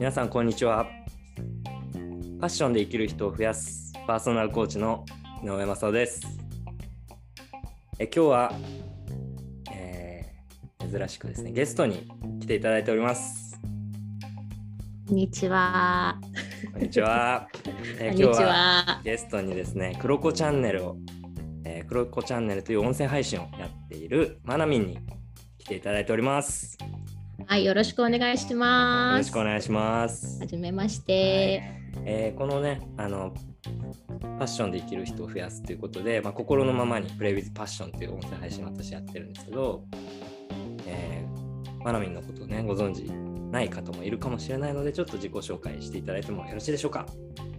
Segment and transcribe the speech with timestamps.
[0.00, 0.86] 皆さんこんにちは
[1.92, 5.04] ファッションで生きる人を増やすパーソナルコーチの
[5.44, 6.22] 井上正夫です
[7.98, 8.52] え今日は、
[9.70, 12.08] えー珍しくですねゲストに
[12.40, 13.60] 来ていただいております
[15.06, 16.18] こんにちは。
[16.72, 17.46] こんにちは、
[17.98, 19.00] えー今日はは。
[19.04, 20.96] ゲストにですね、クロコチャンネルを、
[21.66, 24.98] えー、クロコチャンネルという音声配信をやっているマナミンに
[25.58, 26.78] 来ていただいております。
[27.50, 29.18] よはい、よろしくお願いします。
[29.18, 30.38] ろしくお願いします。
[30.38, 31.62] はじめまして。
[32.04, 33.34] えーこのね、あの、
[34.20, 39.84] ファッションで生きる人を増やすということで、まあ、心のままにプレイウィズパッションという音声配信を私やってるんですけど、
[40.86, 43.10] えーマナミンのことをね、ご存知
[43.50, 47.06] ない方もいるかもしれないので、ちょっと自己紹介していただいてもよろしいでしょうか？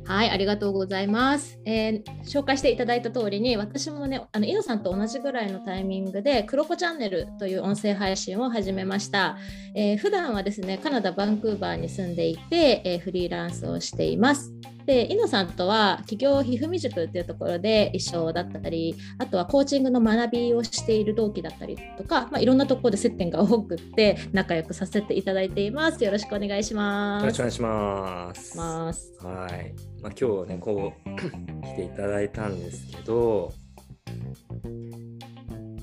[0.03, 1.59] はい、ありがとうございます。
[1.65, 9.37] えー紹介していただいた通りに、私もね、あの、イノさんと同じぐらいのタイミングで、クロコチャンネルという音声配信を始めました。
[9.75, 14.53] えー普段はですね、カナダ・バンクーバーに住んでいて、えーフリーランスをしています。
[14.91, 26.03] で、イノさんとは企業ひふみ塾っていうところで一緒だったり、あとはコーチングの学びをしている同期だったりとか、まあ、いろんなところで接点が多くって仲良くさせていただいています。
[26.03, 27.25] よろしくお願いしよます。
[27.25, 28.57] ろしくお願いします。
[28.57, 29.73] ますはい。
[30.01, 31.09] まあ、今日ね、こう
[31.67, 33.53] 来ていただいたんですけど、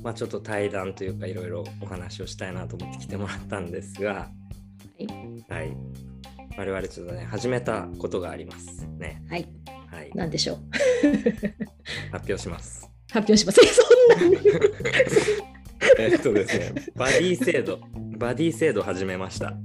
[0.03, 4.29] まあ、ちょっと対談というか、いろいろお話をしたいなと思って来てもらったんですが、は
[4.99, 5.07] い
[5.49, 5.75] はい。
[6.59, 9.23] 我々ちょっとね、始めたことがありますね。
[9.31, 9.47] はい、
[9.93, 10.11] はい。
[10.13, 10.59] なんでしょう。
[12.11, 12.91] 発表します。
[13.13, 13.61] 発表します。
[13.63, 14.45] えそんなに
[16.01, 17.79] えっとですね、バディ制度、
[18.19, 19.57] バディ制度始めました。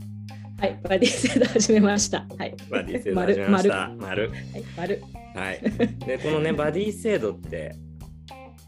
[0.59, 2.27] はい、バディ制度始めました。
[2.37, 2.55] はい。
[2.69, 3.89] バディ制度始めました。
[3.97, 4.29] 丸。
[4.29, 4.41] はい、
[4.77, 5.01] 丸。
[5.33, 5.61] はい。
[6.05, 7.75] で、このね、バディ制度って、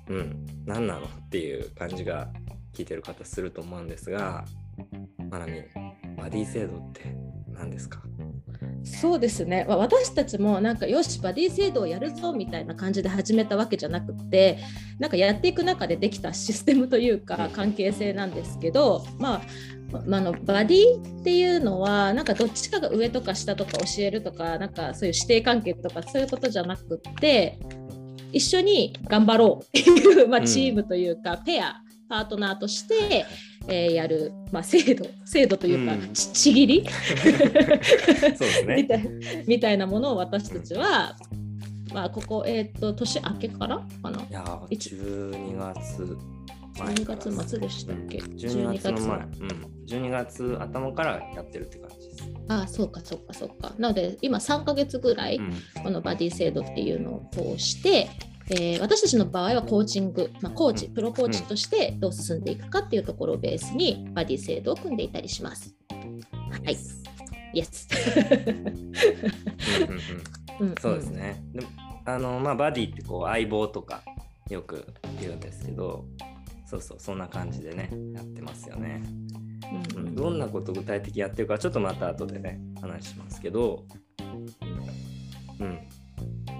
[0.10, 2.34] うん、何なのっていう感じが
[2.74, 4.46] 聞いてる方すると思うんですが、
[5.30, 5.62] まなみ、
[6.18, 7.04] バディ制度って
[7.54, 8.02] 何ですか？
[8.86, 9.66] そうですね。
[9.68, 14.60] まあ私たちもなんかよしバディ制度をやるぞみたいな感じで始めたわけじゃなくて、
[15.00, 19.42] なんかやっていく中でできたシステムというか関係性なんですけど、まあ。
[20.08, 27.60] まあ、あのバディっていうのはなんかどっちかが上とか下とか教えるとかなんかそういう師弟関係とかそういうことじゃなくって
[28.36, 33.26] 一緒に頑張ろうっていう、まあ、うんチームというか、ペアパートナーとして、
[33.68, 36.14] えーやる、まあ、制度制度というか、うん。
[36.14, 36.86] ちちぎり？
[36.90, 38.84] そうですみね。
[38.86, 39.10] たい
[39.48, 41.16] みたいなものを私たちは、
[41.94, 44.22] まあ、ここ、えっと年明けからかな？
[44.22, 46.18] いやー、12月
[46.78, 48.18] 前12から月末でしたっけ？
[48.20, 49.28] うん12月の前、うん、
[49.88, 52.24] 12月頭からやってるって感じです。
[52.48, 53.74] ああそうかそうかそうか。
[53.80, 55.54] なので今3ヶ月ぐらい、うん。
[55.84, 58.08] このバディ制度っていうのを通して、
[58.50, 65.74] えー私たちの場合はコーチング、まあ、コーチ、うんプロコーチとしてどう進んでいくかっていうところをベースにバディ制度を組んでいたりします。
[65.92, 66.78] はい。
[67.54, 67.90] イエス。
[68.58, 68.78] うんうん
[70.60, 71.10] うんうんそうです。
[71.10, 71.44] ね。
[71.54, 71.68] でも
[72.06, 74.04] あのまあバディってこう相棒とか
[74.50, 74.86] よく
[75.20, 76.06] 言うんですけど、
[76.66, 79.02] そうそうそんな感じでねやってますよね。
[79.96, 83.84] うんどんなことを具体的にやってるかちょっとまた後でね話しますけど、
[85.60, 85.80] うん、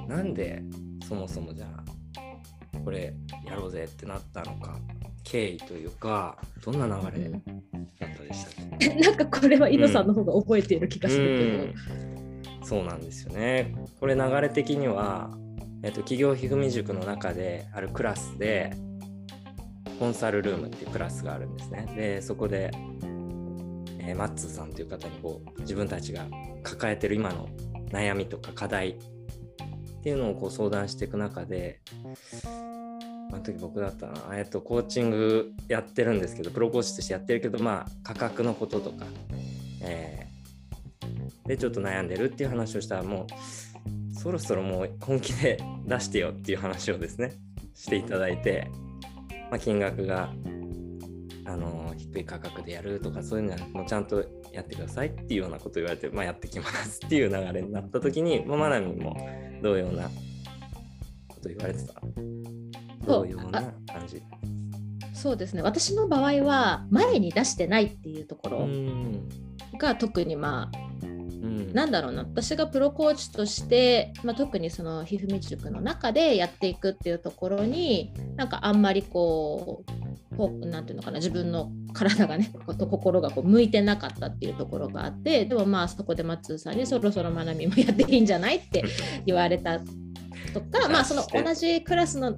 [0.08, 0.64] なんで
[1.08, 3.14] そもそもじゃあこれ
[3.46, 4.78] やろうぜってなったのか
[5.24, 12.16] 経緯というかどんな流れだったでしたっけ、 なんかこれは井野さんの方が覚えている気がするうん
[12.66, 13.76] そうなんですよね。
[14.00, 15.30] これ流れ的には、
[15.84, 18.74] えっと、企業ひふみ塾の中であるクラスで
[20.00, 21.86] コンサルルームっていうクラスがあるんですね。
[21.96, 22.72] でそこで、
[24.00, 26.26] えーマッツーさんという方にこう自分たちが
[26.64, 27.50] 抱えてる今の
[27.92, 28.98] 悩みとか課題
[30.06, 31.80] っていうのをこう相談していく中で
[33.32, 39.08] あの時僕だったな、えっと、コーチングやってるんですけどプロコーチとしてやってるけどまあ価格のこととか、
[39.82, 40.36] えー
[41.48, 47.34] でちょっと悩んでるっていう話をしたらもうそろそろもう本気で出してよっていう話をですね
[47.76, 48.68] していただいて、
[49.52, 50.34] まあ、金額が
[52.16, 54.24] 低い価格でやるとかそういうのはもうちゃんと
[54.54, 59.18] やってくださいっていうようなことを言われて、まあ、やってきますっていう流れになった時に、まあ、マナミンも
[59.62, 60.10] 同様な
[61.28, 61.94] こと言われてた。
[63.06, 64.22] 同様な感じ。
[65.14, 65.62] そうですね。
[65.62, 69.28] 私の場合は前に出してないっていうとこうろん。
[69.78, 71.74] が特にまあうん。
[71.74, 72.24] なんだろうな。
[72.24, 88.58] 私がプロコーチとして、まあ、特にそのひふみ塾の中でやっていくっていうところになんかあんまりこうこうなんていうのかな自分の体がねこと心がこう向いてなかったっていうところがあってでもまあそこで松津さんにそろそろまなみもやっていいんじゃない？
[88.58, 88.84] って
[89.26, 92.36] 言われたとかまあその同じクラスの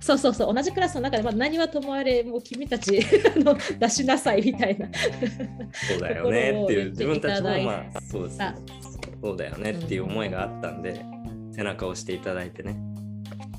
[0.00, 3.00] そうそうそう同じクラスの中で、まあ、何はともあれもう君たち
[3.34, 4.88] あの出しなさいみたいな。
[5.72, 8.38] そうだよねっていう自分たちもまあそうです
[9.22, 11.04] そうだよねっていう思いがあったんで、
[11.52, 12.76] 背中を押していただいてね。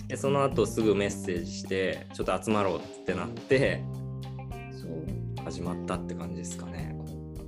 [0.08, 3.84] でその後すぐメッセージしてちょっと集まろうってなって
[5.46, 6.98] 始まったって感じですかね。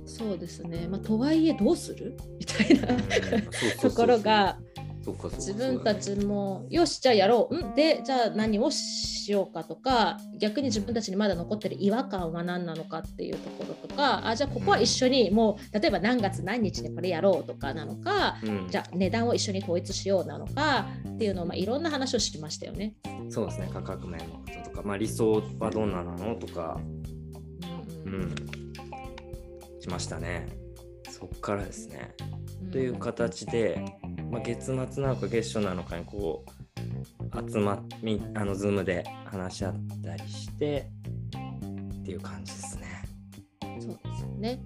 [0.06, 2.16] そうですね、まあ、とはいえどうする？
[2.38, 2.88] みたいな
[3.82, 4.58] ところが
[5.32, 7.74] 自分たちも、よしじゃあやろう、ん。
[7.74, 22.94] でじゃあ何をしようかとか逆に自分たちにまだ残ってる違和感は何なのかっていうところとかあじゃあここは一緒にもう例えば何月何日でこれやろうとかなのか、うん、じゃあ値段を一緒に統一しようなのかっていうのを、まあ、いろんな話をしましたよね。
[23.30, 23.68] そうですね。
[23.72, 26.80] 価格面のこととか、まあ、理想はどんななのとか、
[28.04, 28.34] うん、うん、
[29.80, 30.46] しましたね。
[31.10, 32.14] そっからですね。
[32.70, 33.82] という形で、
[34.30, 39.74] まあ、月末なのか月初なのかにこう集まみあの Zoom で話し合っ
[40.04, 40.90] たりして
[42.00, 42.86] っていう感じですね。
[43.80, 44.60] そうですよね。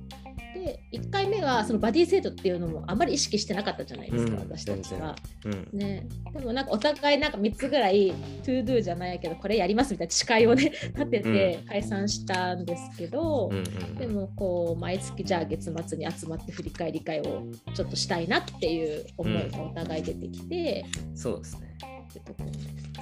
[0.64, 6.06] で1回目はそのバディ制度っていうのもあまり意識してなかったじゃないですか、うん、私たちは、うん、ね。
[6.32, 8.12] でもなんかお互いなんか3つぐらい
[8.44, 17.44] to do じゃないけどこれやりますみたいな誓いをね立てて解散したんですけど、うん、でもこう毎月じゃあ月末に集まって振り返り会を
[17.75, 20.85] ちょっとしたいなっていう思いがお互い出てきて、
[21.15, 21.76] そうですね。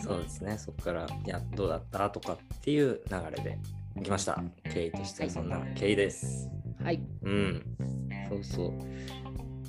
[0.03, 0.57] そうですね。
[0.57, 2.09] そこからやどうだった？
[2.11, 3.59] とかっていう流れで
[3.99, 4.43] いきました。
[4.73, 6.49] 経緯としてはそんな経緯です。
[6.83, 7.01] はい。
[7.23, 7.63] うん。
[8.29, 8.73] そうそう。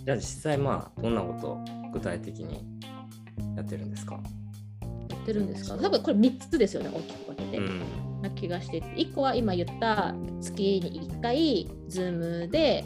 [0.06, 1.60] じゃあ実際まあどんなこと
[1.94, 2.64] 具体的に
[3.56, 4.20] やってるんですか？
[5.10, 5.78] やってるんですか？
[5.78, 12.84] 多分これ3つですよね大きく分けて、うん、な気がしてて1個は今言った月に1回 Zoom で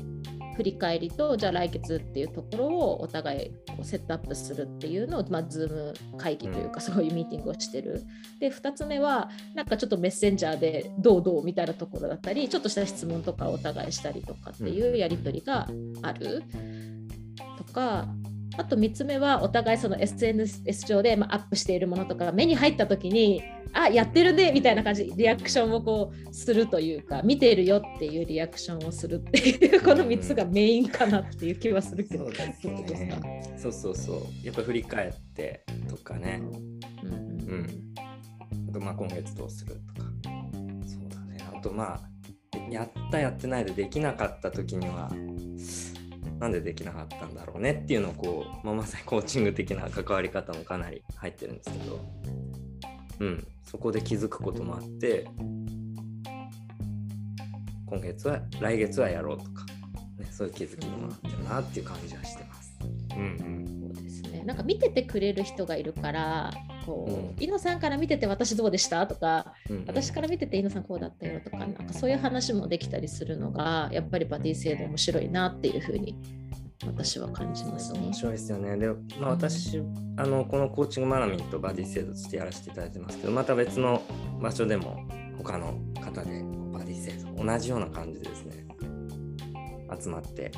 [0.55, 8.03] 振り返りとじゃあ来月っていうところをお互いこうセットアップするっていうのを、まあ、Zoom 会議というかそういうミーティングをしてる。
[8.39, 15.67] で2つ目はなんかちょっとメッセンジャーでどうどうみたいなところだったりちょっとした質問とかお互いしたりとかっていうやり取りが
[16.01, 16.43] ある
[17.57, 18.07] とか。
[18.57, 23.43] あと3つ目はお互いその SNS 上でまアップしているものとか目に入った時に
[23.73, 32.25] あやってるねみたいな感じリアクションをこうするというか見てるよっていうリアクションをするっていうこの3つがメインかなっていう気はするけど、
[33.57, 36.41] そうそうそうやっぱ振り返ってとかね。
[37.03, 37.13] うん、う
[37.57, 37.67] ん、
[38.69, 40.09] あとまあ今月どうするとか。
[40.85, 41.37] そうだね。
[41.53, 42.15] あとまあ
[42.71, 45.11] やったやってないでできなかった時には
[46.39, 51.99] なんでできなかったんだろうねっていうのをこう、まあ、まさにコーチング的な関わり方もかなり入ってるんですけど。
[53.19, 55.25] うん、そこで気づくこともあって
[57.85, 59.65] 今月は来月はやろうとか、
[60.17, 62.77] ね、そういう気づきにもなってるなっていう感じはしてます。
[63.15, 64.43] うんうん、そうですね。
[64.43, 66.51] なんか見ててくれる人がいるから
[66.85, 69.07] こう、うん、井野さんから見てて私どうでした？
[69.07, 76.15] とか、うんうん、私から見てて井野さんこうだったよとかなんかそういう話もできたりするのがやっぱりバディ制度面白いなっていうふうに
[76.85, 77.99] 私は感じますね。
[77.99, 78.77] 面白いですよね。
[78.77, 78.87] で、
[79.19, 84.01] まあ、私、うん、あのこのコーチングマナミンとバディ制度としてやらせていただいてますけど、また別の
[84.41, 88.65] 場所でも他の方でバディ制度、同じような感じでですね、
[89.99, 90.51] 集まって、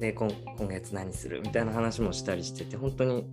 [0.00, 0.28] で今、
[0.58, 1.40] 今月何する？
[1.40, 3.24] みたいな話もしたりしてて、本当に、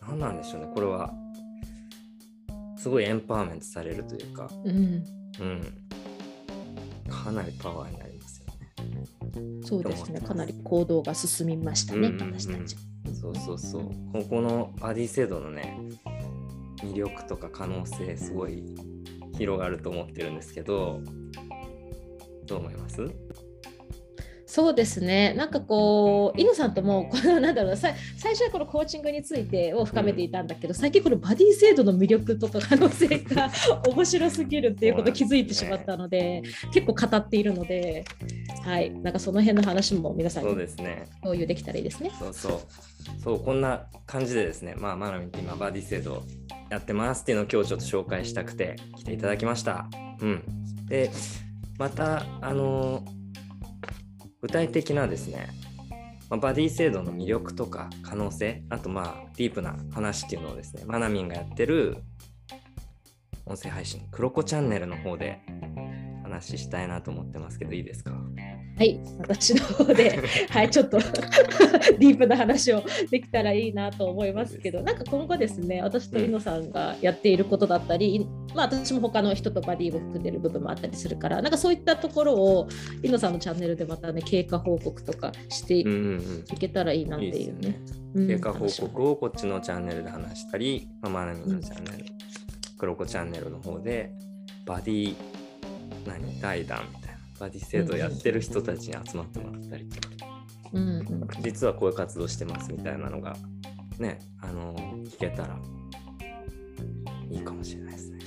[0.00, 1.12] 何なんでしょうね、これは。
[2.88, 5.04] すごいエンパワーメントされるというか、うん、
[5.40, 5.62] うん、
[7.06, 8.18] かなりパワーになり
[9.62, 12.76] そうですね、かなり行動が進みましたね、うんうんうん、私たち。
[13.20, 13.82] そうそうそう。
[14.10, 15.78] ここのバディ制度のね、
[16.78, 18.64] 魅力とか可能性、すごい
[19.36, 21.02] 広がると思ってるんですけど、
[22.46, 23.02] どう思います？
[24.48, 25.34] そうですね。
[25.34, 33.50] なんかこう、イノさんともこのなんだろう最初はこのコーチングについてを深めていたんだけど、最近このバディ制度の魅力とか可能性が
[33.86, 38.06] 面白すぎるっていうことを気づいてしまったので、結構語っているので、
[38.64, 40.56] はい、なんかその辺の話も皆さんに
[41.20, 42.10] 共有できたらいいですね。
[42.18, 42.60] そうそう。
[43.22, 46.22] そうこんな感じでですね、まあ、マナミって今バディ制度
[46.70, 49.88] やってますっていうのを今日ちょっと紹介したくて来ていただきました。
[50.20, 50.42] うん、
[50.86, 51.10] で
[51.78, 53.17] またあのー
[54.40, 55.48] 具体的なですね、
[56.30, 61.96] まあ、バディ制度の魅力とか可能性あとまあディープな話っていうのをですねマナミンがやってる
[63.46, 65.40] 音声配信クロコチャンネルの方で
[66.22, 68.12] 話したいなと思ってますけどいいですか？
[68.78, 70.98] はい、私の方で、 はい、ちょっと
[71.98, 82.68] ディープな話をできたらいいなと思いますけど、なんか今後ですね、私と井野さんがやっていることだったり、うん、まあ私も他の人とバディを含んでる部分もあったりするから、なんかそういったところを
[83.02, 85.84] 井野さんのチャンネルでまたね、経過報告とかしてい
[86.58, 87.80] けたらいいなっていうね。
[88.14, 92.04] 経過報告をこっちのチャンネルで話したり、まあ、マナミのチャンネル
[92.78, 94.12] クロコチャンネルの方で
[94.64, 95.14] バディ
[96.06, 97.07] 何対談みたいな
[97.38, 100.26] バディ制度やってる人たちに集まってもらったりとか、
[100.72, 103.36] うんうん実はこういう活動してますみたいなのが
[103.98, 104.74] ねあの
[105.06, 105.58] 聞けたら
[107.30, 108.18] いいかもしれないですね。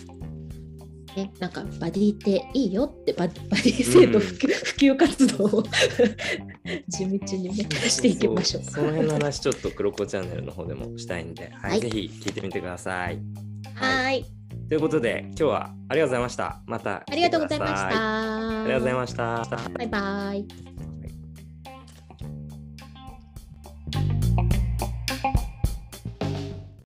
[1.16, 5.64] ね、なんかバディっていいよってバ バディ制度普及,、普及活動を
[6.88, 7.54] 地道にね
[7.90, 8.64] していきましょう。
[8.64, 13.20] そその辺の話ちょっとクロコチャンネルの方でもしたいんで、はいはいぜひ聞いてみてください。
[13.74, 14.26] はい、
[14.70, 16.62] ということで今日はありがとうございました。
[16.66, 18.41] またありがとうございました。
[18.52, 19.46] ありがとうございました。
[19.78, 20.81] バイバイ。